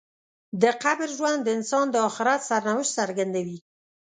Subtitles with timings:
[0.61, 3.57] د قبر ژوند د انسان د آخرت سرنوشت څرګندوي.